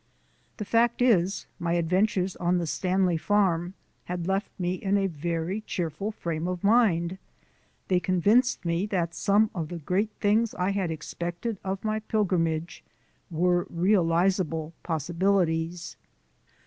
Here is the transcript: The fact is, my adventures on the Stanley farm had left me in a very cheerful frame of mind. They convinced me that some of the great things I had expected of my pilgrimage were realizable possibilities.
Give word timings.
The 0.57 0.65
fact 0.65 0.99
is, 0.99 1.45
my 1.59 1.73
adventures 1.73 2.35
on 2.37 2.57
the 2.57 2.65
Stanley 2.65 3.17
farm 3.17 3.75
had 4.05 4.25
left 4.25 4.49
me 4.57 4.73
in 4.73 4.97
a 4.97 5.05
very 5.05 5.61
cheerful 5.61 6.11
frame 6.11 6.47
of 6.47 6.63
mind. 6.63 7.19
They 7.87 7.99
convinced 7.99 8.65
me 8.65 8.87
that 8.87 9.13
some 9.13 9.51
of 9.53 9.69
the 9.69 9.77
great 9.77 10.09
things 10.19 10.55
I 10.55 10.71
had 10.71 10.89
expected 10.89 11.59
of 11.63 11.83
my 11.83 11.99
pilgrimage 11.99 12.83
were 13.29 13.67
realizable 13.69 14.73
possibilities. 14.81 15.95